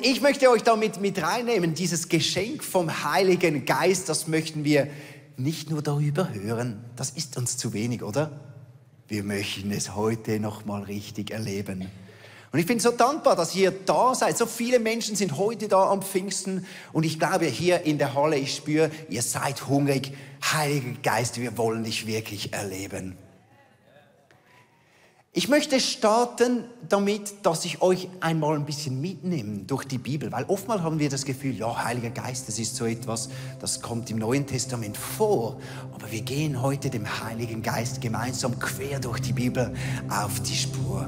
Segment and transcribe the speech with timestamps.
[0.00, 4.86] Ich möchte euch damit mit reinnehmen, dieses Geschenk vom Heiligen Geist, das möchten wir
[5.36, 8.30] nicht nur darüber hören, das ist uns zu wenig, oder?
[9.08, 11.90] Wir möchten es heute noch mal richtig erleben.
[12.52, 14.38] Und ich bin so dankbar, dass ihr da seid.
[14.38, 18.38] So viele Menschen sind heute da am Pfingsten und ich glaube hier in der Halle,
[18.38, 20.12] ich spüre, ihr seid hungrig.
[20.52, 23.16] Heiliger Geist, wir wollen dich wirklich erleben.
[25.32, 30.44] Ich möchte starten damit, dass ich euch einmal ein bisschen mitnehme durch die Bibel, weil
[30.44, 33.28] oftmals haben wir das Gefühl, ja, Heiliger Geist, das ist so etwas,
[33.60, 35.60] das kommt im Neuen Testament vor,
[35.92, 39.74] aber wir gehen heute dem Heiligen Geist gemeinsam quer durch die Bibel
[40.08, 41.06] auf die Spur.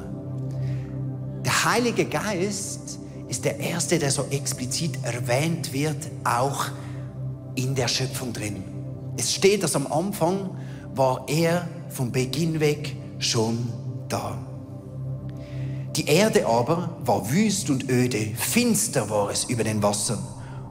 [1.42, 6.66] Der Heilige Geist ist der erste, der so explizit erwähnt wird, auch
[7.54, 8.62] in der Schöpfung drin.
[9.16, 10.50] Es steht, dass am Anfang
[10.94, 13.72] war er vom Beginn weg schon
[14.12, 14.38] da.
[15.96, 20.24] Die Erde aber war wüst und öde, finster war es über den Wassern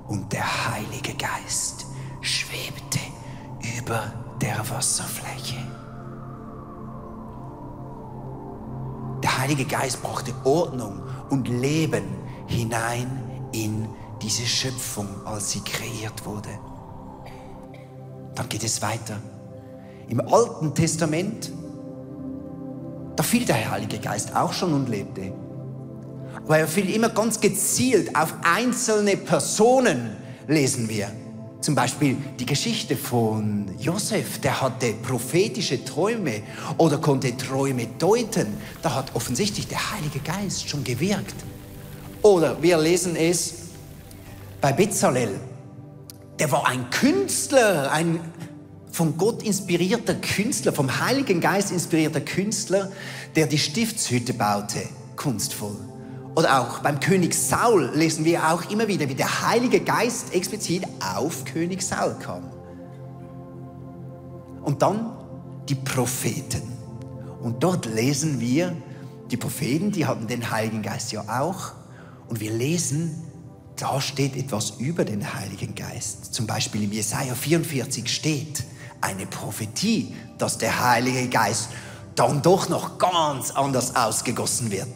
[0.08, 1.86] und der Heilige Geist
[2.22, 3.00] schwebte
[3.78, 5.58] über der Wasserfläche.
[9.22, 12.04] Der Heilige Geist brachte Ordnung und Leben
[12.48, 13.90] hinein in
[14.22, 16.50] diese Schöpfung, als sie kreiert wurde.
[18.36, 19.22] Dann geht es weiter.
[20.08, 21.52] Im Alten Testament
[23.20, 25.34] da fiel der Heilige Geist auch schon und lebte.
[26.46, 30.16] Aber er fiel immer ganz gezielt auf einzelne Personen,
[30.48, 31.12] lesen wir.
[31.60, 36.44] Zum Beispiel die Geschichte von Josef, der hatte prophetische Träume
[36.78, 38.56] oder konnte Träume deuten.
[38.82, 41.36] Da hat offensichtlich der Heilige Geist schon gewirkt.
[42.22, 43.54] Oder wir lesen es
[44.62, 45.42] bei Bezalel.
[46.40, 48.22] Der war ein Künstler, ein
[49.00, 52.92] von Gott inspirierter Künstler, vom Heiligen Geist inspirierter Künstler,
[53.34, 54.82] der die Stiftshütte baute,
[55.16, 55.78] kunstvoll.
[56.36, 60.84] Oder auch beim König Saul lesen wir auch immer wieder, wie der Heilige Geist explizit
[61.00, 62.44] auf König Saul kam.
[64.64, 65.16] Und dann
[65.70, 66.64] die Propheten.
[67.42, 68.76] Und dort lesen wir,
[69.32, 71.72] die Propheten, die hatten den Heiligen Geist ja auch.
[72.28, 73.16] Und wir lesen,
[73.78, 76.34] da steht etwas über den Heiligen Geist.
[76.34, 78.66] Zum Beispiel im Jesaja 44 steht,
[79.02, 81.70] eine Prophetie, dass der Heilige Geist
[82.16, 84.88] dann doch noch ganz anders ausgegossen wird.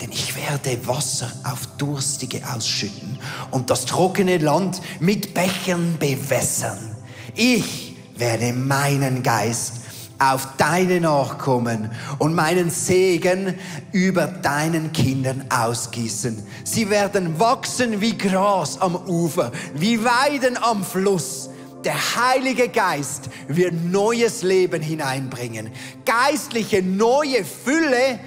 [0.00, 3.18] Denn ich werde Wasser auf Durstige ausschütten
[3.50, 6.94] und das trockene Land mit Bechern bewässern.
[7.34, 9.80] Ich werde meinen Geist
[10.18, 13.54] auf deine Nachkommen und meinen Segen
[13.92, 16.42] über deinen Kindern ausgießen.
[16.64, 21.50] Sie werden wachsen wie Gras am Ufer, wie Weiden am Fluss
[21.86, 25.70] der Heilige Geist wird neues Leben hineinbringen.
[26.04, 28.18] Geistliche neue Fülle,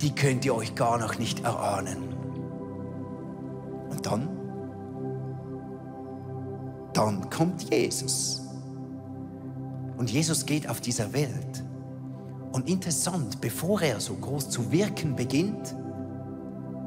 [0.00, 2.14] die könnt ihr euch gar noch nicht erahnen.
[3.90, 4.28] Und dann?
[6.92, 8.42] Dann kommt Jesus.
[9.96, 11.64] Und Jesus geht auf dieser Welt.
[12.52, 15.74] Und interessant, bevor er so groß zu wirken beginnt,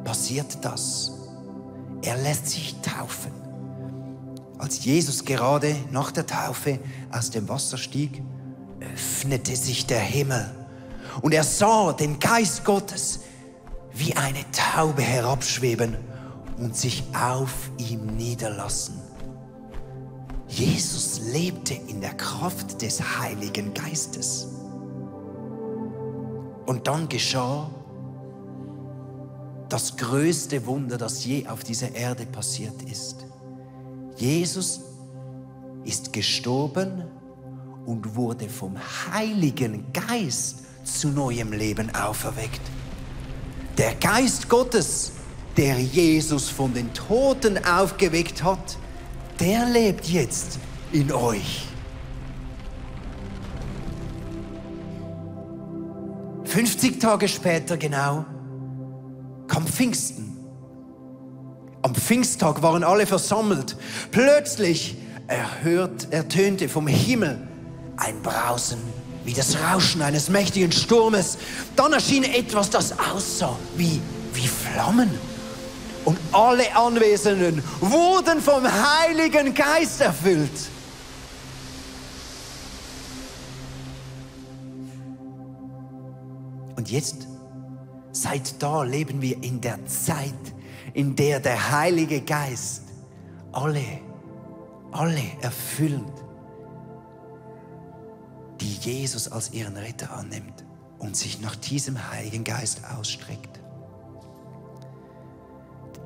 [0.06, 1.12] passiert das.
[2.02, 3.41] Er lässt sich taufen
[4.62, 6.80] als Jesus gerade nach der Taufe
[7.12, 8.22] aus dem Wasser stieg,
[8.80, 10.50] öffnete sich der Himmel
[11.24, 13.22] und er sah den Geist Gottes
[13.92, 15.98] wie eine Taube herabschweben
[16.58, 19.02] und sich auf ihm niederlassen.
[20.48, 24.48] Jesus lebte in der Kraft des Heiligen Geistes.
[26.68, 27.70] Und dann geschah
[29.70, 33.26] das größte Wunder, das je auf dieser Erde passiert ist.
[34.22, 34.82] Jesus
[35.84, 37.06] ist gestorben
[37.88, 38.78] und wurde vom
[39.12, 42.62] Heiligen Geist zu neuem Leben auferweckt.
[43.80, 45.14] Der Geist Gottes,
[45.58, 48.78] der Jesus von den Toten aufgeweckt hat,
[49.40, 50.60] der lebt jetzt
[50.92, 51.66] in euch.
[56.44, 58.24] 50 Tage später genau
[59.48, 60.31] kam Pfingsten.
[62.12, 63.78] Pfingsttag waren alle versammelt.
[64.12, 64.98] Plötzlich
[65.28, 67.48] erhört, ertönte vom Himmel
[67.96, 68.80] ein Brausen
[69.24, 71.38] wie das Rauschen eines mächtigen Sturmes.
[71.78, 74.02] Dann erschien etwas, das aussah wie,
[74.34, 75.10] wie Flammen.
[76.04, 80.50] Und alle Anwesenden wurden vom Heiligen Geist erfüllt.
[86.76, 87.26] Und jetzt,
[88.12, 90.34] seit da leben wir in der Zeit,
[90.94, 92.84] in der der Heilige Geist
[93.52, 94.00] alle,
[94.92, 96.02] alle erfüllt,
[98.60, 100.64] die Jesus als ihren Retter annimmt
[101.00, 103.62] und sich nach diesem Heiligen Geist ausstreckt.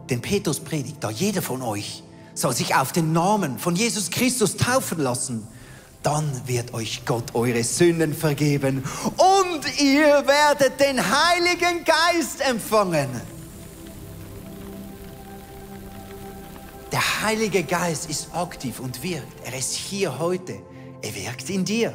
[0.10, 2.04] den Petrus predigt, da jeder von euch
[2.34, 5.48] soll sich auf den Namen von Jesus Christus taufen lassen,
[6.04, 8.84] dann wird euch Gott eure Sünden vergeben
[9.18, 13.10] und ihr werdet den Heiligen Geist empfangen.
[16.96, 19.46] Der Heilige Geist ist aktiv und wirkt.
[19.46, 20.62] Er ist hier heute.
[21.02, 21.94] Er wirkt in dir.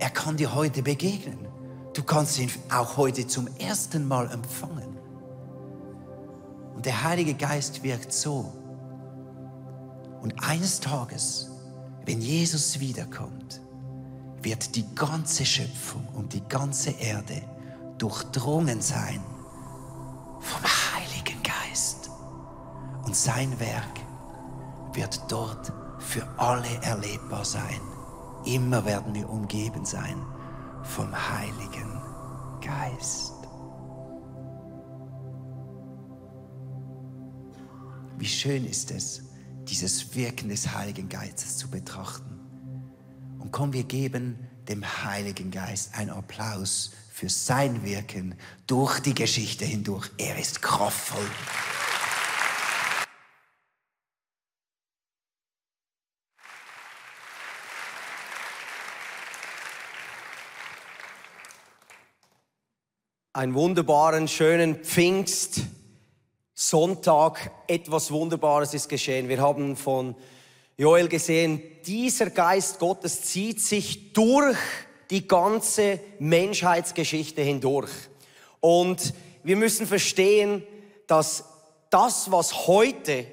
[0.00, 1.46] Er kann dir heute begegnen.
[1.94, 4.98] Du kannst ihn auch heute zum ersten Mal empfangen.
[6.74, 8.52] Und der Heilige Geist wirkt so.
[10.20, 11.52] Und eines Tages,
[12.06, 13.60] wenn Jesus wiederkommt,
[14.42, 17.40] wird die ganze Schöpfung und die ganze Erde
[17.98, 19.22] durchdrungen sein
[23.16, 24.00] Sein Werk
[24.92, 27.80] wird dort für alle erlebbar sein.
[28.44, 30.22] Immer werden wir umgeben sein
[30.82, 31.98] vom Heiligen
[32.60, 33.32] Geist.
[38.18, 39.22] Wie schön ist es,
[39.66, 42.38] dieses Wirken des Heiligen Geistes zu betrachten.
[43.38, 48.34] Und komm, wir geben dem Heiligen Geist einen Applaus für sein Wirken
[48.66, 50.10] durch die Geschichte hindurch.
[50.18, 51.24] Er ist kraftvoll.
[63.36, 67.50] Einen wunderbaren, schönen Pfingstsonntag.
[67.66, 69.28] Etwas Wunderbares ist geschehen.
[69.28, 70.14] Wir haben von
[70.78, 74.56] Joel gesehen, dieser Geist Gottes zieht sich durch
[75.10, 77.90] die ganze Menschheitsgeschichte hindurch.
[78.60, 79.12] Und
[79.44, 80.62] wir müssen verstehen,
[81.06, 81.44] dass
[81.90, 83.26] das, was heute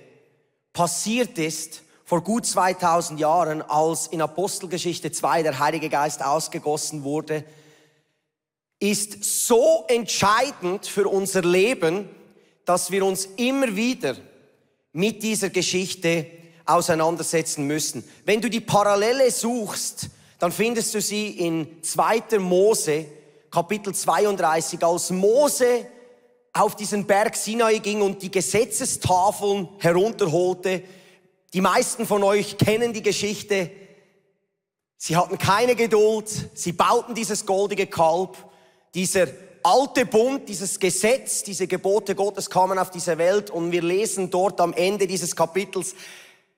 [0.74, 7.46] passiert ist, vor gut 2000 Jahren, als in Apostelgeschichte 2 der Heilige Geist ausgegossen wurde,
[8.84, 12.10] ist so entscheidend für unser Leben,
[12.66, 14.18] dass wir uns immer wieder
[14.92, 16.26] mit dieser Geschichte
[16.66, 18.04] auseinandersetzen müssen.
[18.26, 22.40] Wenn du die Parallele suchst, dann findest du sie in 2.
[22.40, 23.06] Mose,
[23.50, 25.88] Kapitel 32, als Mose
[26.52, 30.84] auf diesen Berg Sinai ging und die Gesetzestafeln herunterholte.
[31.54, 33.72] Die meisten von euch kennen die Geschichte.
[34.98, 38.38] Sie hatten keine Geduld, sie bauten dieses goldige Kalb
[38.94, 39.28] dieser
[39.64, 44.60] alte Bund, dieses Gesetz, diese Gebote Gottes kamen auf diese Welt und wir lesen dort
[44.60, 45.96] am Ende dieses Kapitels,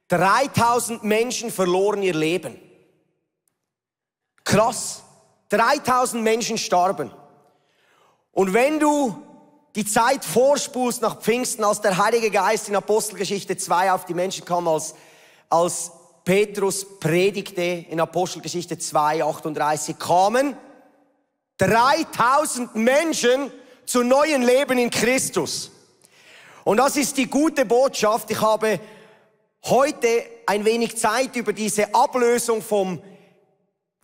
[0.07, 2.59] 3000 Menschen verloren ihr Leben.
[4.43, 5.01] Krass.
[5.49, 7.11] 3000 Menschen starben.
[8.31, 9.15] Und wenn du
[9.75, 14.45] die Zeit vorspulst nach Pfingsten, als der Heilige Geist in Apostelgeschichte 2 auf die Menschen
[14.45, 14.95] kam, als,
[15.49, 15.91] als
[16.23, 20.57] Petrus predigte in Apostelgeschichte 2, 38, kamen
[21.57, 23.51] 3000 Menschen
[23.85, 25.71] zu neuen Leben in Christus.
[26.63, 28.31] Und das ist die gute Botschaft.
[28.31, 28.79] Ich habe
[29.65, 30.07] heute
[30.47, 33.01] ein wenig Zeit über diese Ablösung vom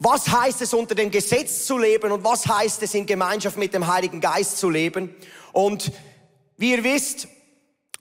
[0.04, 3.72] was heißt es unter dem Gesetz zu leben und was heißt es in Gemeinschaft mit
[3.76, 5.16] dem Heiligen Geist zu leben.
[5.54, 5.92] Und
[6.58, 7.28] wie ihr wisst,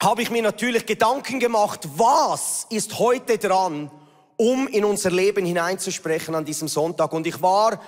[0.02, 3.90] habe ich mir natürlich Gedanken gemacht, was ist heute dran,
[4.38, 7.12] um in unser Leben hineinzusprechen an diesem Sonntag.
[7.12, 7.78] Und ich war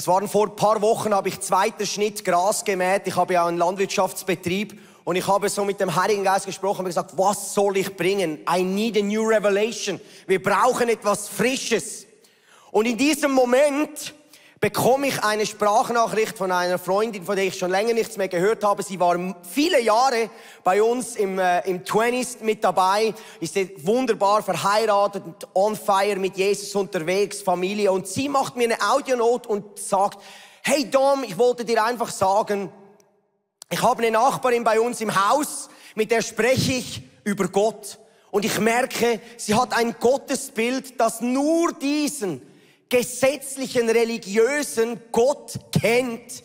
[0.00, 3.02] das waren vor ein paar Wochen, habe ich zweiter Schnitt Gras gemäht.
[3.04, 6.86] Ich habe ja einen Landwirtschaftsbetrieb und ich habe so mit dem Heiligen Geist gesprochen und
[6.86, 8.38] gesagt, was soll ich bringen?
[8.50, 10.00] I need a new revelation.
[10.26, 12.06] Wir brauchen etwas Frisches.
[12.70, 14.14] Und in diesem Moment
[14.60, 18.62] bekomme ich eine Sprachnachricht von einer Freundin, von der ich schon länger nichts mehr gehört
[18.62, 18.82] habe.
[18.82, 19.16] Sie war
[19.50, 20.28] viele Jahre
[20.62, 26.36] bei uns im, äh, im 20 mit dabei, ist wunderbar verheiratet und on fire mit
[26.36, 27.90] Jesus unterwegs, Familie.
[27.90, 30.22] Und sie macht mir eine Audionot und sagt,
[30.62, 32.70] hey Dom, ich wollte dir einfach sagen,
[33.70, 37.98] ich habe eine Nachbarin bei uns im Haus, mit der spreche ich über Gott.
[38.30, 42.42] Und ich merke, sie hat ein Gottesbild, das nur diesen
[42.90, 46.42] gesetzlichen, religiösen Gott kennt,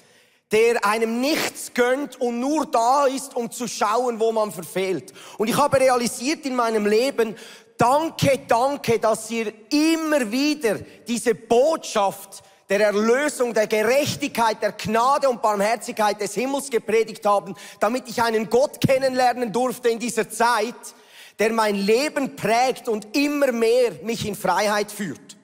[0.52, 5.12] der einem nichts gönnt und nur da ist, um zu schauen, wo man verfehlt.
[5.38, 7.36] Und ich habe realisiert in meinem Leben,
[7.78, 10.76] danke, danke, dass ihr immer wieder
[11.08, 18.08] diese Botschaft der Erlösung, der Gerechtigkeit, der Gnade und Barmherzigkeit des Himmels gepredigt haben, damit
[18.08, 20.76] ich einen Gott kennenlernen durfte in dieser Zeit,
[21.38, 25.36] der mein Leben prägt und immer mehr mich in Freiheit führt.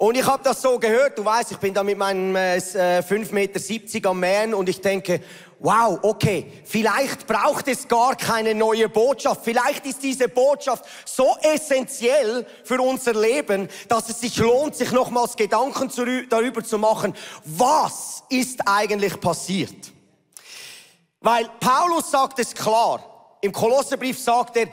[0.00, 3.34] Und ich habe das so gehört, du weißt, ich bin da mit meinem äh, 5,70
[3.34, 5.20] Meter am Mähen und ich denke,
[5.58, 9.42] wow, okay, vielleicht braucht es gar keine neue Botschaft.
[9.44, 15.36] Vielleicht ist diese Botschaft so essentiell für unser Leben, dass es sich lohnt, sich nochmals
[15.36, 15.92] Gedanken
[16.30, 17.14] darüber zu machen,
[17.44, 19.92] was ist eigentlich passiert.
[21.20, 24.68] Weil Paulus sagt es klar, im Kolosserbrief sagt er,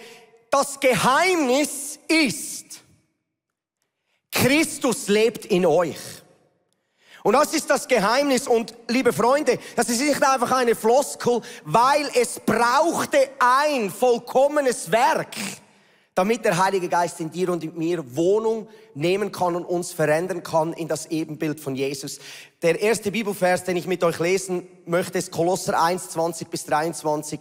[0.50, 2.80] das Geheimnis ist,
[4.38, 5.98] Christus lebt in euch.
[7.24, 8.48] Und das ist das Geheimnis.
[8.48, 15.36] Und liebe Freunde, das ist nicht einfach eine Floskel, weil es brauchte ein vollkommenes Werk,
[16.14, 20.44] damit der Heilige Geist in dir und in mir Wohnung nehmen kann und uns verändern
[20.44, 22.20] kann in das Ebenbild von Jesus.
[22.62, 27.40] Der erste Bibelvers, den ich mit euch lesen möchte, ist Kolosser 1, 20 bis 23.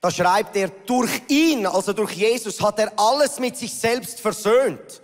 [0.00, 5.00] Da schreibt er, durch ihn, also durch Jesus, hat er alles mit sich selbst versöhnt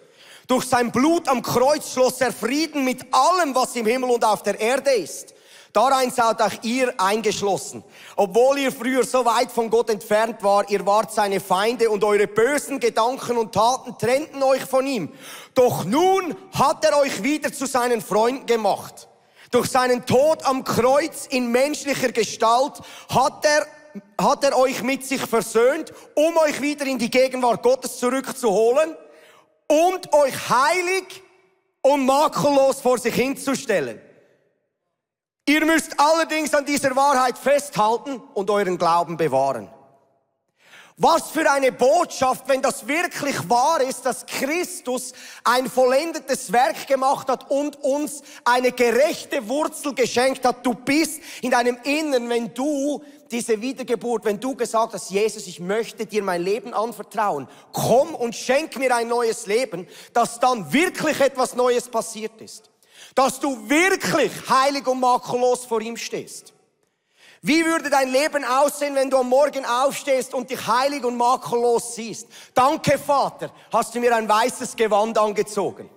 [0.50, 4.42] durch sein Blut am Kreuz schloss er Frieden mit allem, was im Himmel und auf
[4.42, 5.32] der Erde ist.
[5.72, 7.84] Darein seid auch ihr eingeschlossen.
[8.16, 12.26] Obwohl ihr früher so weit von Gott entfernt war, ihr wart seine Feinde und eure
[12.26, 15.12] bösen Gedanken und Taten trennten euch von ihm.
[15.54, 19.06] Doch nun hat er euch wieder zu seinen Freunden gemacht.
[19.52, 23.66] Durch seinen Tod am Kreuz in menschlicher Gestalt hat er
[24.20, 28.96] hat er euch mit sich versöhnt, um euch wieder in die Gegenwart Gottes zurückzuholen
[29.70, 31.22] und euch heilig
[31.80, 34.00] und makellos vor sich hinzustellen.
[35.46, 39.70] Ihr müsst allerdings an dieser Wahrheit festhalten und euren Glauben bewahren.
[40.96, 45.12] Was für eine Botschaft, wenn das wirklich wahr ist, dass Christus
[45.44, 50.66] ein vollendetes Werk gemacht hat und uns eine gerechte Wurzel geschenkt hat.
[50.66, 55.60] Du bist in deinem Innern, wenn du diese Wiedergeburt, wenn du gesagt hast, Jesus, ich
[55.60, 61.20] möchte dir mein Leben anvertrauen, komm und schenk mir ein neues Leben, dass dann wirklich
[61.20, 62.70] etwas Neues passiert ist.
[63.14, 66.52] Dass du wirklich heilig und makellos vor ihm stehst.
[67.42, 71.94] Wie würde dein Leben aussehen, wenn du am Morgen aufstehst und dich heilig und makellos
[71.94, 72.28] siehst?
[72.52, 75.88] Danke, Vater, hast du mir ein weißes Gewand angezogen.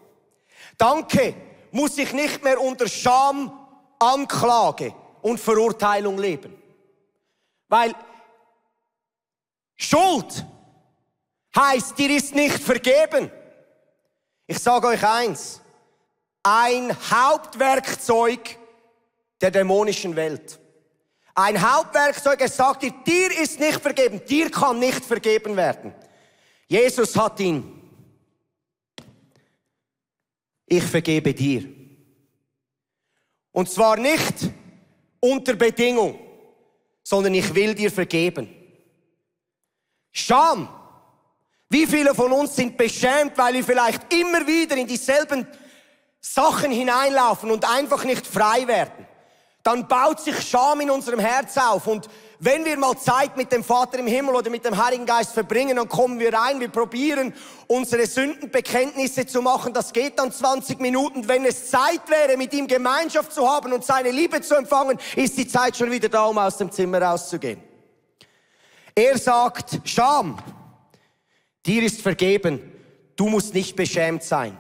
[0.78, 1.36] Danke,
[1.72, 3.52] muss ich nicht mehr unter Scham,
[4.00, 6.63] Anklage und Verurteilung leben.
[7.74, 7.96] Weil
[9.76, 10.46] Schuld
[11.56, 13.32] heißt, dir ist nicht vergeben.
[14.46, 15.60] Ich sage euch eins,
[16.44, 18.60] ein Hauptwerkzeug
[19.42, 20.60] der dämonischen Welt.
[21.34, 25.96] Ein Hauptwerkzeug, es sagt dir, dir ist nicht vergeben, dir kann nicht vergeben werden.
[26.68, 27.90] Jesus hat ihn.
[30.68, 31.68] Ich vergebe dir.
[33.52, 34.36] Und zwar nicht
[35.20, 36.33] unter Bedingung,
[37.04, 38.50] sondern ich will dir vergeben.
[40.12, 40.70] Scham.
[41.70, 45.48] Wie viele von uns sind beschämt, weil wir vielleicht immer wieder in dieselben
[46.20, 49.08] Sachen hineinlaufen und einfach nicht frei werden?
[49.64, 51.88] dann baut sich Scham in unserem Herz auf.
[51.88, 52.10] Und
[52.44, 55.78] wenn wir mal Zeit mit dem Vater im Himmel oder mit dem Heiligen Geist verbringen,
[55.78, 57.34] dann kommen wir rein, wir probieren
[57.68, 59.74] unsere Sündenbekenntnisse zu machen.
[59.74, 61.28] Das geht dann 20 Minuten.
[61.28, 65.38] Wenn es Zeit wäre, mit ihm Gemeinschaft zu haben und seine Liebe zu empfangen, ist
[65.38, 67.62] die Zeit schon wieder da, um aus dem Zimmer rauszugehen.
[68.96, 70.38] Er sagt, Scham,
[71.66, 72.60] dir ist vergeben,
[73.16, 74.58] du musst nicht beschämt sein.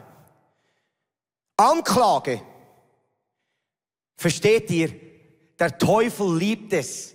[1.58, 2.42] Anklage,
[4.24, 4.94] Versteht ihr?
[5.60, 7.12] Der Teufel liebt es,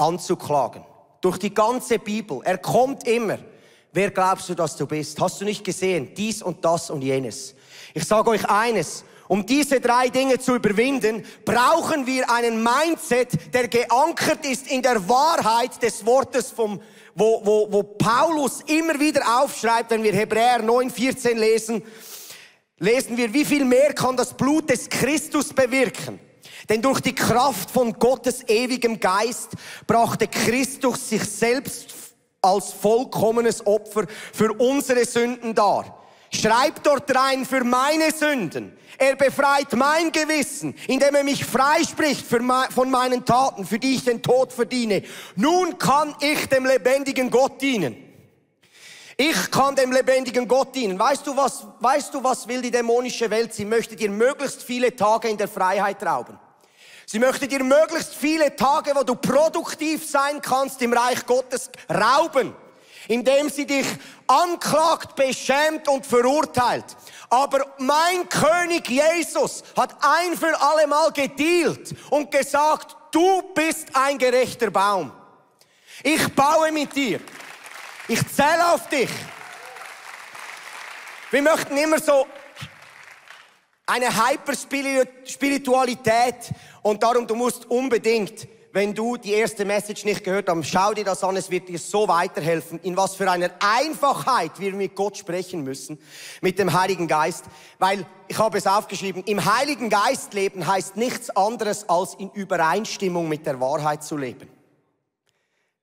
[0.00, 0.84] anzuklagen.
[1.20, 2.40] Durch die ganze Bibel.
[2.44, 3.38] Er kommt immer.
[3.92, 5.20] Wer glaubst du, dass du bist?
[5.20, 6.12] Hast du nicht gesehen?
[6.16, 7.54] Dies und das und jenes.
[7.92, 9.04] Ich sage euch eines.
[9.28, 15.08] Um diese drei Dinge zu überwinden, brauchen wir einen Mindset, der geankert ist in der
[15.08, 16.80] Wahrheit des Wortes vom,
[17.14, 21.82] wo, wo, wo Paulus immer wieder aufschreibt, wenn wir Hebräer 9, 14 lesen
[22.80, 26.18] lesen wir, wie viel mehr kann das Blut des Christus bewirken.
[26.68, 29.50] Denn durch die Kraft von Gottes ewigem Geist
[29.86, 31.94] brachte Christus sich selbst
[32.42, 35.96] als vollkommenes Opfer für unsere Sünden dar.
[36.32, 38.76] Schreibt dort rein für meine Sünden.
[38.98, 44.22] Er befreit mein Gewissen, indem er mich freispricht von meinen Taten, für die ich den
[44.22, 45.02] Tod verdiene.
[45.34, 47.96] Nun kann ich dem lebendigen Gott dienen.
[49.16, 50.98] Ich kann dem lebendigen Gott dienen.
[50.98, 53.52] Weißt du was, weißt du was will die dämonische Welt?
[53.52, 56.38] Sie möchte dir möglichst viele Tage in der Freiheit rauben.
[57.12, 62.54] Sie möchte dir möglichst viele Tage, wo du produktiv sein kannst im Reich Gottes, rauben,
[63.08, 63.86] indem sie dich
[64.28, 66.84] anklagt, beschämt und verurteilt.
[67.28, 74.16] Aber mein König Jesus hat ein für alle Mal gedealt und gesagt, du bist ein
[74.16, 75.10] gerechter Baum.
[76.04, 77.18] Ich baue mit dir.
[78.06, 79.10] Ich zähle auf dich.
[81.32, 82.24] Wir möchten immer so
[83.90, 86.52] eine Hyperspiritualität
[86.82, 91.04] und darum, du musst unbedingt, wenn du die erste Message nicht gehört hast, schau dir
[91.04, 95.16] das an, es wird dir so weiterhelfen, in was für einer Einfachheit wir mit Gott
[95.16, 95.98] sprechen müssen,
[96.40, 97.46] mit dem Heiligen Geist,
[97.78, 103.28] weil, ich habe es aufgeschrieben, im Heiligen Geist leben heißt nichts anderes als in Übereinstimmung
[103.28, 104.48] mit der Wahrheit zu leben.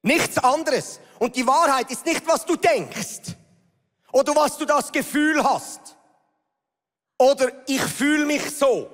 [0.02, 1.02] Nichts anderes.
[1.20, 3.36] Und die Wahrheit ist nicht, was du denkst
[4.14, 5.98] oder was du das Gefühl hast
[7.18, 8.90] oder ich fühle mich so.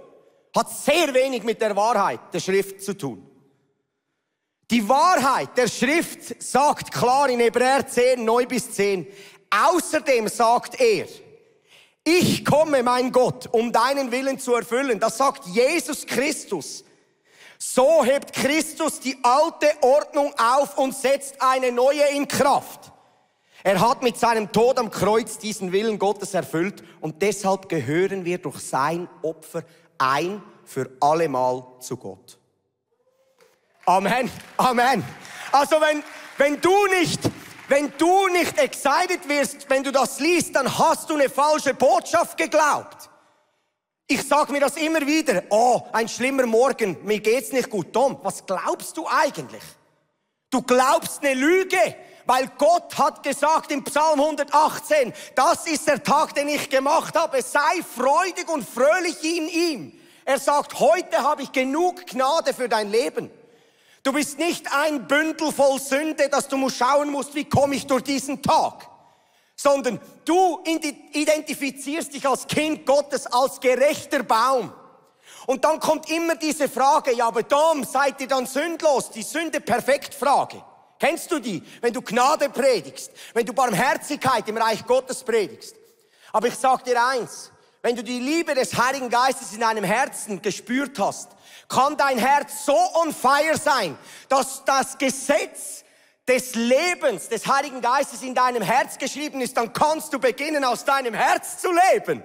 [0.55, 3.27] Hat sehr wenig mit der Wahrheit der Schrift zu tun.
[4.69, 9.07] Die Wahrheit der Schrift sagt klar in Hebräer 10, 9 bis 10,
[9.49, 11.07] außerdem sagt er,
[12.05, 14.99] ich komme, mein Gott, um deinen Willen zu erfüllen.
[14.99, 16.83] Das sagt Jesus Christus.
[17.57, 22.91] So hebt Christus die alte Ordnung auf und setzt eine neue in Kraft.
[23.63, 28.37] Er hat mit seinem Tod am Kreuz diesen Willen Gottes erfüllt und deshalb gehören wir
[28.37, 29.63] durch sein Opfer
[30.03, 32.37] ein für allemal zu Gott.
[33.85, 35.03] Amen, Amen.
[35.51, 36.03] Also wenn,
[36.37, 37.19] wenn du nicht,
[37.67, 42.37] wenn du nicht excited wirst, wenn du das liest, dann hast du eine falsche Botschaft
[42.37, 43.09] geglaubt.
[44.07, 45.43] Ich sage mir das immer wieder.
[45.49, 47.93] Oh, ein schlimmer Morgen, mir geht's nicht gut.
[47.93, 49.63] Tom, was glaubst du eigentlich?
[50.49, 51.95] Du glaubst eine Lüge,
[52.25, 57.41] weil Gott hat gesagt im Psalm 118, das ist der Tag, den ich gemacht habe.
[57.41, 59.99] Sei freudig und fröhlich in ihm.
[60.25, 63.29] Er sagt, heute habe ich genug Gnade für dein Leben.
[64.03, 68.03] Du bist nicht ein Bündel voll Sünde, dass du schauen musst, wie komme ich durch
[68.03, 68.89] diesen Tag
[69.55, 74.73] sondern du identifizierst dich als Kind Gottes, als gerechter Baum.
[75.45, 79.09] Und dann kommt immer diese Frage, ja, aber Dom, seid ihr dann sündlos?
[79.11, 80.63] Die Sünde-Perfekt-Frage.
[81.03, 81.61] Kennst du die?
[81.81, 85.75] Wenn du Gnade predigst, wenn du Barmherzigkeit im Reich Gottes predigst.
[86.31, 90.41] Aber ich sag dir eins, wenn du die Liebe des Heiligen Geistes in deinem Herzen
[90.41, 91.31] gespürt hast,
[91.67, 93.97] kann dein Herz so on fire sein,
[94.29, 95.83] dass das Gesetz
[96.25, 100.85] des Lebens, des Heiligen Geistes in deinem Herz geschrieben ist, dann kannst du beginnen, aus
[100.85, 102.23] deinem Herz zu leben.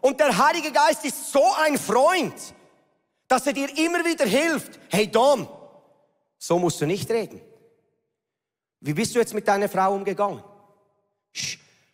[0.00, 2.36] Und der Heilige Geist ist so ein Freund,
[3.26, 4.78] dass er dir immer wieder hilft.
[4.92, 5.48] Hey Dom,
[6.38, 7.40] so musst du nicht reden.
[8.84, 10.44] Wie bist du jetzt mit deiner Frau umgegangen?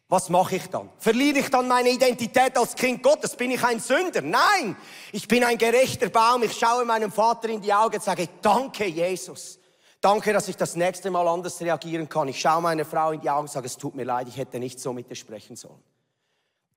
[0.09, 0.91] Was mache ich dann?
[0.99, 3.37] Verliere ich dann meine Identität als Kind Gottes?
[3.37, 4.23] Bin ich ein Sünder?
[4.23, 4.77] Nein,
[5.13, 6.43] ich bin ein gerechter Baum.
[6.43, 9.61] Ich schaue meinem Vater in die Augen und sage, danke Jesus.
[10.01, 12.27] Danke, dass ich das nächste Mal anders reagieren kann.
[12.27, 14.59] Ich schaue meine Frau in die Augen und sage, es tut mir leid, ich hätte
[14.59, 15.81] nicht so mit dir sprechen sollen.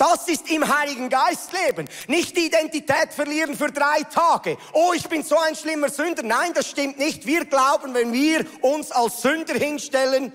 [0.04, 1.88] Das ist im Heiligen Geist leben.
[2.08, 4.58] Nicht die Identität verlieren für drei Tage.
[4.74, 6.24] Oh, ich bin so ein schlimmer Sünder.
[6.24, 7.26] Nein, das stimmt nicht.
[7.26, 10.34] Wir glauben, wenn wir uns als Sünder hinstellen,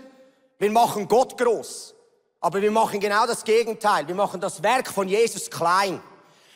[0.58, 1.94] wir machen Gott groß.
[2.40, 4.08] Aber wir machen genau das Gegenteil.
[4.08, 6.00] Wir machen das Werk von Jesus klein.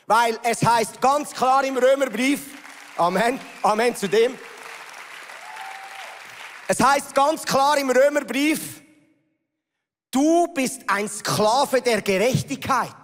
[0.06, 2.40] Weil es heißt ganz klar im Römerbrief,
[2.96, 4.38] Amen, Amen zu dem,
[6.66, 8.81] es heißt ganz klar im Römerbrief,
[10.12, 12.94] du bist ein Sklave der Gerechtigkeit,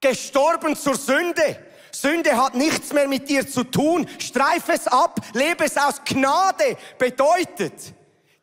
[0.00, 1.64] gestorben zur Sünde.
[1.90, 4.06] Sünde hat nichts mehr mit dir zu tun.
[4.18, 6.76] Streif es ab, lebe es aus Gnade.
[6.98, 7.94] Bedeutet,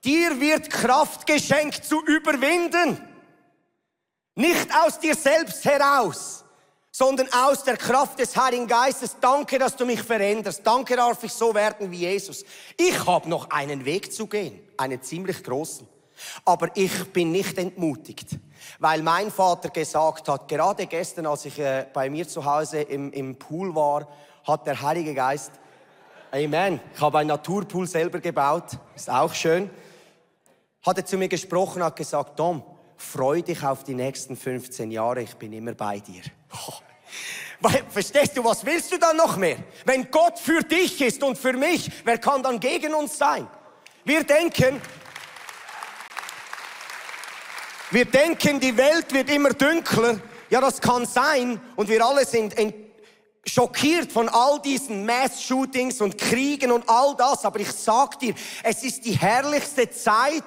[0.03, 2.99] dir wird Kraft geschenkt zu überwinden.
[4.33, 6.45] Nicht aus dir selbst heraus
[6.97, 9.17] sondern aus der Kraft des Heiligen Geistes.
[9.19, 10.61] Danke, dass du mich veränderst.
[10.63, 12.45] Danke, darf ich so werden wie Jesus.
[12.77, 15.85] Ich habe noch einen Weg zu gehen, einen ziemlich großen.
[16.43, 18.38] Aber ich bin nicht entmutigt,
[18.80, 23.12] weil mein Vater gesagt hat, gerade gestern, als ich äh, bei mir zu Hause im,
[23.12, 24.08] im Pool war,
[24.45, 25.51] hat der Heilige Geist,
[26.32, 29.69] Amen, ich habe einen Naturpool selber gebaut, ist auch schön,
[30.86, 32.62] hat er zu mir gesprochen, hat gesagt, Tom,
[32.97, 36.21] freu dich auf die nächsten 15 Jahre, ich bin immer bei dir.
[37.89, 39.58] Verstehst du, was willst du dann noch mehr?
[39.86, 43.47] Wenn Gott für dich ist und für mich, wer kann dann gegen uns sein?
[44.04, 44.82] Wir denken,
[47.95, 50.19] wir denken, die Welt wird immer dunkler.
[50.51, 51.60] Ja, das kann sein.
[51.75, 52.53] Und wir alle sind
[53.47, 57.45] schockiert von all diesen Mass-Shootings und Kriegen und all das.
[57.45, 60.43] Aber ich sag dir, es ist die herrlichste Zeit,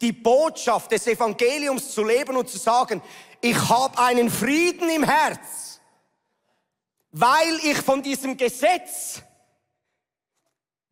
[0.00, 3.02] die Botschaft des Evangeliums zu leben und zu sagen,
[3.40, 5.70] ich habe einen Frieden im Herz
[7.12, 9.22] weil ich von diesem Gesetz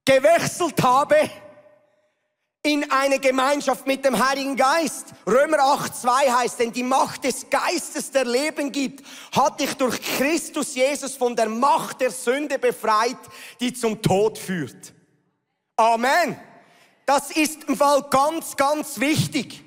[0.04, 1.16] gewechselt habe
[2.68, 5.06] in eine Gemeinschaft mit dem Heiligen Geist.
[5.26, 10.00] Römer 8, 2 heißt, denn die Macht des Geistes, der Leben gibt, hat dich durch
[10.02, 13.16] Christus Jesus von der Macht der Sünde befreit,
[13.58, 14.92] die zum Tod führt.
[15.76, 16.38] Amen.
[17.06, 19.64] Das ist im Fall ganz, ganz wichtig.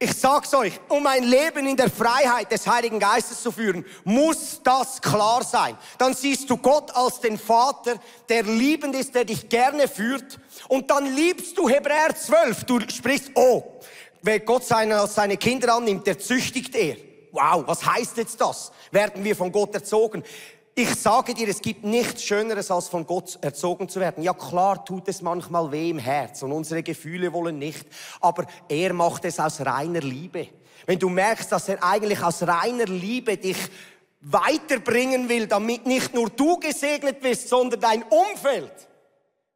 [0.00, 4.60] Ich sag's euch, um ein Leben in der Freiheit des Heiligen Geistes zu führen, muss
[4.62, 5.76] das klar sein.
[5.98, 7.96] Dann siehst du Gott als den Vater,
[8.28, 10.38] der liebend ist, der dich gerne führt.
[10.68, 12.62] Und dann liebst du Hebräer 12.
[12.62, 13.64] Du sprichst, oh,
[14.22, 16.96] wer Gott seine, seine Kinder annimmt, der züchtigt er.
[17.32, 18.70] Wow, was heißt jetzt das?
[18.92, 20.22] Werden wir von Gott erzogen?
[20.78, 24.22] Ich sage dir, es gibt nichts Schöneres, als von Gott erzogen zu werden.
[24.22, 27.84] Ja klar tut es manchmal weh im Herz und unsere Gefühle wollen nicht,
[28.20, 30.46] aber er macht es aus reiner Liebe.
[30.86, 33.56] Wenn du merkst, dass er eigentlich aus reiner Liebe dich
[34.20, 38.70] weiterbringen will, damit nicht nur du gesegnet wirst, sondern dein Umfeld.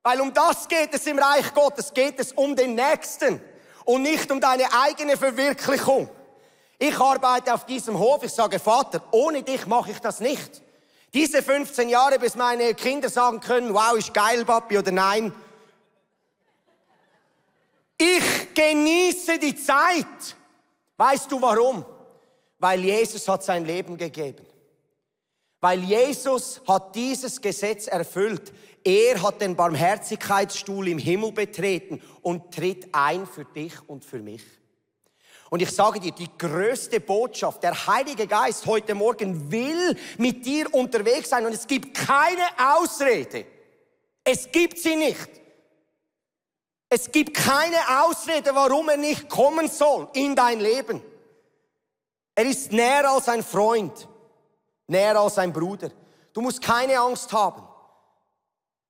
[0.03, 3.41] Weil um das geht es im Reich Gottes, geht es um den Nächsten
[3.85, 6.09] und nicht um deine eigene Verwirklichung.
[6.81, 10.62] Ich arbeite auf diesem Hof, ich sage, Vater, ohne dich mache ich das nicht.
[11.15, 15.33] Diese 15 Jahre, bis meine Kinder sagen können, wow, ist geil, Papi, oder nein.
[17.99, 20.37] Ich genieße die Zeit.
[20.97, 21.85] Weißt du warum?
[22.59, 24.47] Weil Jesus hat sein Leben gegeben.
[25.61, 28.53] Weil Jesus hat dieses Gesetz erfüllt.
[28.83, 34.43] Er hat den Barmherzigkeitsstuhl im Himmel betreten und tritt ein für dich und für mich.
[35.53, 40.73] Und ich sage dir, die größte Botschaft, der Heilige Geist heute Morgen will mit dir
[40.73, 43.45] unterwegs sein und es gibt keine Ausrede.
[44.25, 45.29] Es gibt sie nicht.
[46.89, 51.03] Es gibt keine Ausrede, warum er nicht kommen soll in dein Leben.
[52.35, 54.09] Er ist näher als ein Freund,
[54.87, 55.91] näher als ein Bruder.
[56.33, 57.63] Du musst keine Angst haben.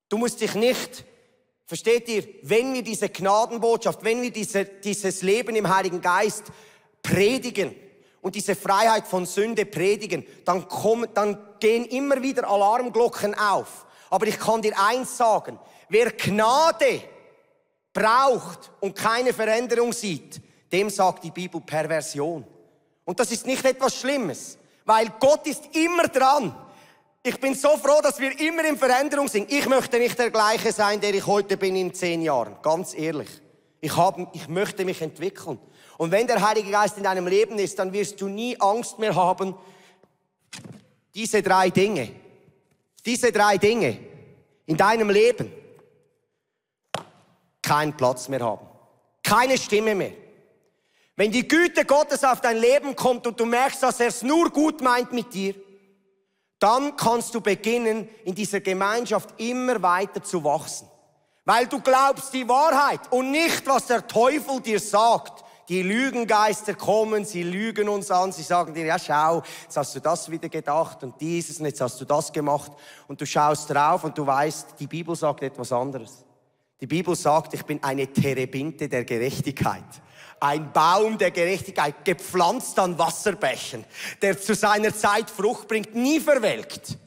[0.09, 1.05] Du musst dich nicht
[1.73, 6.53] Versteht ihr, wenn wir diese Gnadenbotschaft, wenn wir diese, dieses Leben im Heiligen Geist
[7.03, 7.75] predigen
[8.21, 13.87] und diese Freiheit von Sünde predigen, dann, kommen, dann gehen immer wieder Alarmglocken auf.
[14.11, 15.59] Aber ich kann dir eins sagen,
[15.89, 17.05] wer Gnade
[17.95, 22.45] braucht und keine Veränderung sieht, dem sagt die Bibel Perversion.
[23.07, 26.55] Und das ist nicht etwas Schlimmes, weil Gott ist immer dran,
[27.23, 29.51] ich bin so froh, dass wir immer in Veränderung sind.
[29.53, 32.57] Ich möchte nicht der gleiche sein, der ich heute bin in zehn Jahren.
[32.63, 33.29] Ganz ehrlich.
[33.81, 35.59] Ich, habe, ich möchte mich entwickeln.
[35.99, 39.15] Und wenn der Heilige Geist in deinem Leben ist, dann wirst du nie Angst mehr
[39.15, 39.55] haben.
[41.15, 42.11] Diese drei Dinge,
[43.05, 43.99] diese drei Dinge
[44.67, 45.53] in deinem Leben
[47.61, 48.67] keinen Platz mehr haben.
[49.23, 50.13] Keine Stimme mehr.
[51.15, 54.51] Wenn die Güte Gottes auf dein Leben kommt und du merkst, dass er es nur
[54.51, 55.55] gut meint mit dir,
[56.63, 60.89] dann kannst du beginnen, in dieser Gemeinschaft immer weiter zu wachsen.
[61.45, 65.45] Weil du glaubst die Wahrheit und nicht, was der Teufel dir sagt.
[65.69, 70.01] Die Lügengeister kommen, sie lügen uns an, sie sagen dir, ja schau, jetzt hast du
[70.01, 72.73] das wieder gedacht und dieses und jetzt hast du das gemacht
[73.09, 76.25] und du schaust drauf und du weißt, die Bibel sagt etwas anderes.
[76.81, 79.85] Die Bibel sagt, ich bin eine Terebinte der Gerechtigkeit
[80.43, 83.85] ein Baum der Gerechtigkeit, gepflanzt an Wasserbächen,
[84.21, 86.99] der zu seiner Zeit Frucht bringt, nie verwelkt.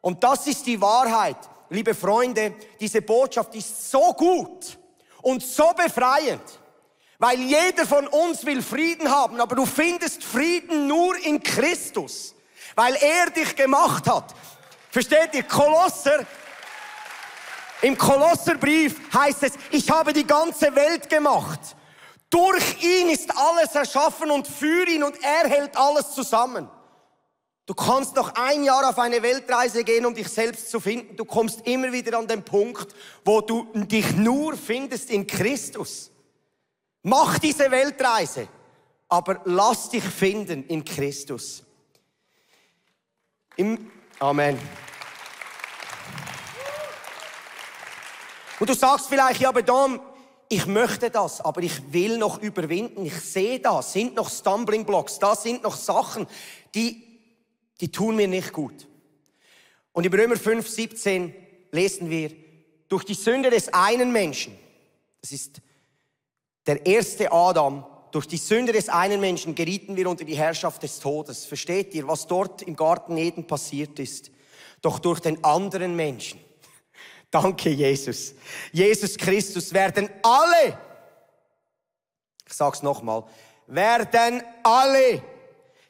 [0.00, 1.36] Und das ist die Wahrheit.
[1.68, 4.78] Liebe Freunde, diese Botschaft ist so gut
[5.20, 6.42] und so befreiend,
[7.18, 12.34] weil jeder von uns will Frieden haben, aber du findest Frieden nur in Christus,
[12.74, 14.34] weil er dich gemacht hat.
[14.90, 15.42] Versteht ihr?
[15.42, 16.24] Kolosser
[17.82, 21.60] im Kolosserbrief heißt es, ich habe die ganze Welt gemacht.
[22.34, 26.68] Durch ihn ist alles erschaffen und für ihn und er hält alles zusammen.
[27.64, 31.14] Du kannst noch ein Jahr auf eine Weltreise gehen, um dich selbst zu finden.
[31.16, 32.92] Du kommst immer wieder an den Punkt,
[33.24, 36.10] wo du dich nur findest in Christus.
[37.04, 38.48] Mach diese Weltreise,
[39.08, 41.62] aber lass dich finden in Christus.
[43.54, 44.58] Im Amen.
[48.58, 50.00] Und du sagst vielleicht, ja, aber Dom,
[50.48, 53.06] ich möchte das, aber ich will noch überwinden.
[53.06, 56.26] Ich sehe da, sind noch Stumbling Blocks, da sind noch Sachen,
[56.74, 57.02] die,
[57.80, 58.86] die tun mir nicht gut.
[59.92, 61.34] Und im Römer 5, 17
[61.70, 62.30] lesen wir,
[62.88, 64.56] durch die Sünde des einen Menschen,
[65.20, 65.60] das ist
[66.66, 71.00] der erste Adam, durch die Sünde des einen Menschen gerieten wir unter die Herrschaft des
[71.00, 71.46] Todes.
[71.46, 74.30] Versteht ihr, was dort im Garten Eden passiert ist?
[74.82, 76.38] Doch durch den anderen Menschen
[77.34, 78.32] Danke, Jesus.
[78.70, 80.78] Jesus Christus werden alle,
[82.46, 83.24] ich sag's nochmal,
[83.66, 85.20] werden alle,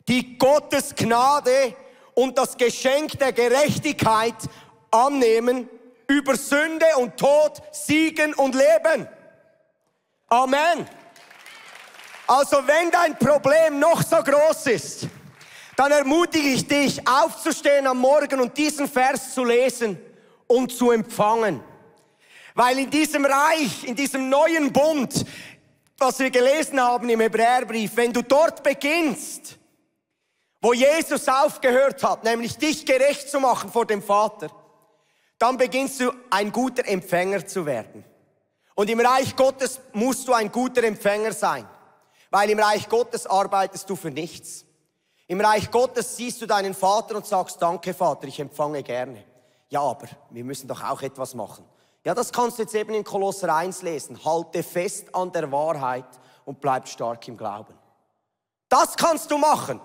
[0.09, 1.76] die Gottes Gnade
[2.14, 4.37] und das Geschenk der Gerechtigkeit
[4.90, 5.68] annehmen,
[6.07, 9.07] über Sünde und Tod siegen und leben.
[10.28, 10.88] Amen.
[12.26, 15.09] Also wenn dein Problem noch so groß ist,
[15.76, 20.00] dann ermutige ich dich, aufzustehen am Morgen und diesen Vers zu lesen
[20.46, 21.62] und zu empfangen.
[22.54, 25.26] Weil in diesem Reich, in diesem neuen Bund,
[25.98, 29.59] was wir gelesen haben im Hebräerbrief, wenn du dort beginnst,
[30.61, 34.50] wo Jesus aufgehört hat, nämlich dich gerecht zu machen vor dem Vater,
[35.38, 38.04] dann beginnst du ein guter Empfänger zu werden.
[38.74, 41.68] Und im Reich Gottes musst du ein guter Empfänger sein,
[42.30, 44.64] weil im Reich Gottes arbeitest du für nichts.
[45.26, 49.24] Im Reich Gottes siehst du deinen Vater und sagst, danke Vater, ich empfange gerne.
[49.74, 51.64] Ja, aber wir müssen doch auch etwas machen.
[52.04, 54.24] Ja, das kannst du jetzt eben in Kolosser 1 lesen.
[54.24, 56.06] Halte fest an der Wahrheit
[56.44, 57.74] und bleib stark im Glauben.
[58.68, 59.80] Das kannst du machen.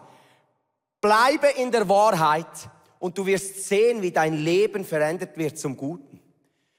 [1.02, 6.22] Bleibe in der Wahrheit und du wirst sehen, wie dein Leben verändert wird zum Guten.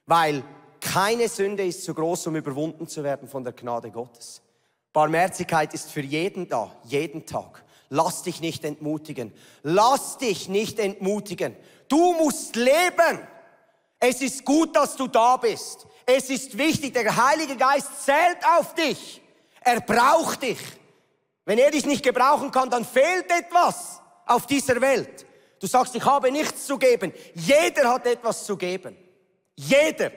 [0.06, 0.44] Weil
[0.80, 4.40] keine Sünde ist zu groß, um überwunden zu werden von der Gnade Gottes.
[4.92, 7.64] Barmherzigkeit ist für jeden da, jeden Tag.
[7.88, 9.32] Lass dich nicht entmutigen.
[9.64, 11.56] Lass dich nicht entmutigen.
[11.90, 13.18] Du musst leben.
[13.98, 15.86] Es ist gut, dass du da bist.
[16.06, 19.20] Es ist wichtig, der Heilige Geist zählt auf dich.
[19.60, 20.60] Er braucht dich.
[21.44, 25.26] Wenn er dich nicht gebrauchen kann, dann fehlt etwas auf dieser Welt.
[25.60, 27.12] Du sagst, ich habe nichts zu geben.
[27.34, 28.96] Jeder hat etwas zu geben.
[29.56, 30.12] Jeder.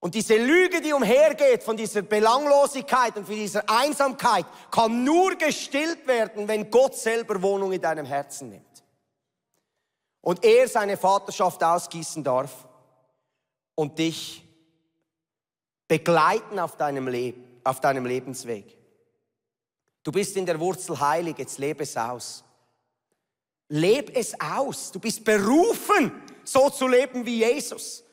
[0.00, 6.06] Und diese Lüge, die umhergeht von dieser Belanglosigkeit und von dieser Einsamkeit, kann nur gestillt
[6.06, 8.67] werden, wenn Gott selber Wohnung in deinem Herzen nimmt.
[10.20, 12.66] Und er seine Vaterschaft ausgießen darf
[13.74, 14.44] und dich
[15.86, 18.76] begleiten auf deinem Leben, auf deinem Lebensweg.
[20.02, 22.44] Du bist in der Wurzel heilig, jetzt lebe es aus.
[23.68, 24.90] Leb es aus.
[24.90, 28.04] Du bist berufen, so zu leben wie Jesus.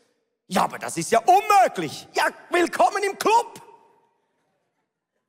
[0.47, 2.07] Ja, aber das ist ja unmöglich.
[2.13, 3.61] Ja, willkommen im Club.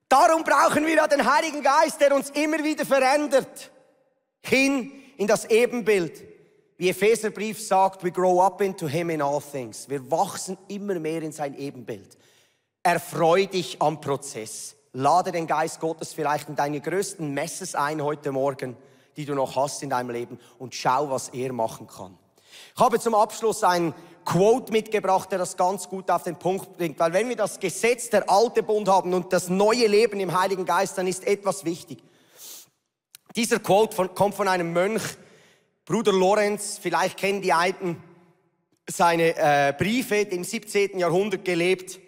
[0.09, 3.71] Darum brauchen wir ja den Heiligen Geist, der uns immer wieder verändert,
[4.43, 6.36] hin in das Ebenbild.
[6.79, 9.89] Wie Epheserbrief sagt, we grow up into him in all things.
[9.89, 12.19] Wir wachsen immer mehr in sein Ebenbild.
[12.83, 14.77] Erfreu dich am Prozess.
[14.93, 18.77] Lade den Geist Gottes vielleicht in deine größten Messes ein heute Morgen,
[19.17, 22.19] die du noch hast in deinem Leben und schau, was er machen kann.
[22.75, 23.95] Ich habe zum Abschluss einen
[24.27, 26.99] Quote mitgebracht, der das ganz gut auf den Punkt bringt.
[26.99, 30.67] Weil wenn wir das Gesetz der alte Bund haben und das neue Leben im Heiligen
[30.67, 32.03] Geist, dann ist etwas wichtig.
[33.35, 35.03] Dieser Quote von, kommt von einem Mönch,
[35.87, 36.79] Bruder Lorenz.
[36.83, 38.03] Vielleicht kennen die Alten
[38.89, 40.99] seine äh, Briefe, im 17.
[40.99, 42.01] Jahrhundert gelebt.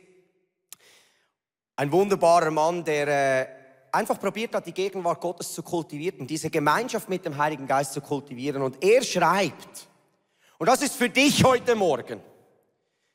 [1.76, 3.46] Ein wunderbarer Mann, der äh,
[3.92, 8.00] einfach probiert hat, die Gegenwart Gottes zu kultivieren, diese Gemeinschaft mit dem Heiligen Geist zu
[8.00, 8.62] kultivieren.
[8.62, 9.86] Und er schreibt,
[10.58, 12.20] und das ist für dich heute Morgen.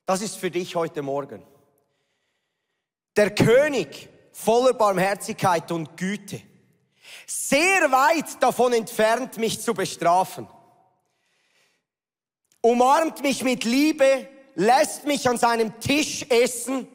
[0.06, 1.44] Das ist für dich heute Morgen.
[3.18, 6.42] Der König voller Barmherzigkeit und Güte,
[7.26, 10.48] sehr weit davon entfernt, mich zu bestrafen,
[12.62, 16.88] umarmt mich mit Liebe, lässt mich an seinem Tisch essen,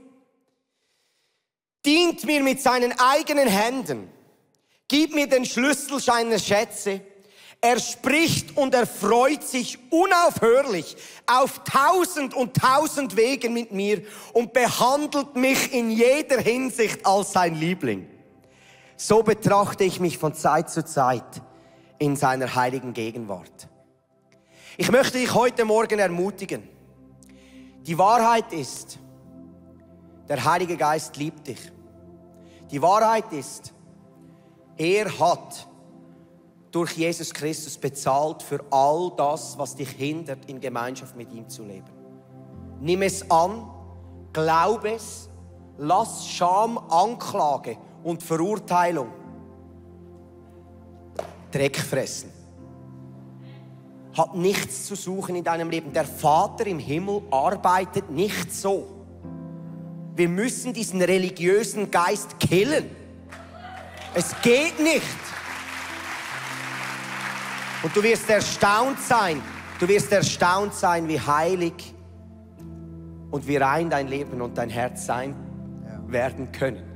[1.84, 4.12] dient mir mit seinen eigenen Händen,
[4.88, 7.00] gibt mir den Schlüssel seiner Schätze,
[7.60, 14.02] er spricht und er freut sich unaufhörlich auf tausend und tausend Wegen mit mir
[14.32, 18.08] und behandelt mich in jeder Hinsicht als sein Liebling.
[19.00, 21.40] So betrachte ich mich von Zeit zu Zeit
[22.00, 23.68] in seiner heiligen Gegenwart.
[24.76, 26.68] Ich möchte dich heute Morgen ermutigen.
[27.82, 28.98] Die Wahrheit ist,
[30.28, 31.70] der Heilige Geist liebt dich.
[32.72, 33.72] Die Wahrheit ist,
[34.76, 35.68] er hat
[36.72, 41.62] durch Jesus Christus bezahlt für all das, was dich hindert, in Gemeinschaft mit ihm zu
[41.62, 41.86] leben.
[42.80, 43.70] Nimm es an,
[44.32, 45.28] glaub es,
[45.76, 49.08] lass Scham, Anklage und Verurteilung
[51.50, 52.30] Dreck fressen.
[54.16, 55.92] Hat nichts zu suchen in deinem Leben.
[55.92, 58.86] Der Vater im Himmel arbeitet nicht so.
[60.14, 62.90] Wir müssen diesen religiösen Geist killen.
[64.14, 65.02] Es geht nicht.
[67.82, 69.40] Und du wirst erstaunt sein,
[69.78, 71.94] du wirst erstaunt sein, wie heilig
[73.30, 75.36] und wie rein dein Leben und dein Herz sein
[76.08, 76.87] werden können.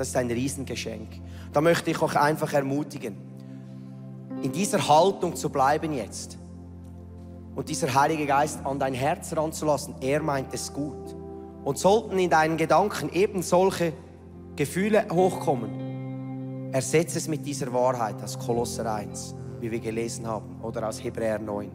[0.00, 1.08] Das ist ein Riesengeschenk.
[1.52, 3.18] Da möchte ich euch einfach ermutigen,
[4.42, 6.38] in dieser Haltung zu bleiben jetzt
[7.54, 9.96] und dieser Heilige Geist an dein Herz ranzulassen.
[10.00, 11.14] Er meint es gut.
[11.64, 13.92] Und sollten in deinen Gedanken eben solche
[14.56, 20.88] Gefühle hochkommen, ersetze es mit dieser Wahrheit aus Kolosser 1 wie wir gelesen haben, oder
[20.88, 21.70] aus Hebräer 9.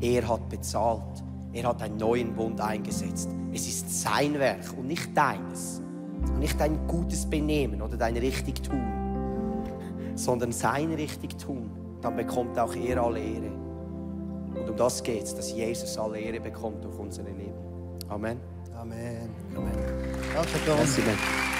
[0.00, 1.22] Er hat bezahlt.
[1.52, 3.30] Er hat einen neuen Bund eingesetzt.
[3.52, 5.80] Es ist sein Werk und nicht deines.
[6.26, 8.82] Und nicht dein gutes Benehmen oder dein Richtigtun,
[10.14, 11.70] sondern sein Richtigtun.
[12.00, 13.50] Dann bekommt auch er alle Ehre.
[14.54, 17.54] Und um das geht es, dass Jesus alle Ehre bekommt durch unser Leben.
[18.08, 18.40] Amen.
[18.74, 19.28] Amen.
[19.54, 19.74] Amen.
[20.34, 21.59] Danke, Tom.